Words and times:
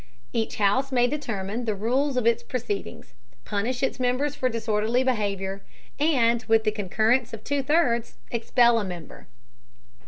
Each 0.33 0.55
House 0.55 0.91
may 0.91 1.05
determine 1.05 1.65
the 1.65 1.75
Rules 1.75 2.17
of 2.17 2.25
its 2.25 2.41
Proceedings, 2.41 3.13
punish 3.45 3.83
its 3.83 3.99
Members 3.99 4.33
for 4.33 4.49
disorderly 4.49 5.03
Behaviour, 5.03 5.61
and, 5.99 6.43
with 6.45 6.63
the 6.63 6.71
Concurrence 6.71 7.33
of 7.35 7.43
two 7.43 7.61
thirds, 7.61 8.17
expel 8.31 8.79
a 8.79 8.83
member. 8.83 9.27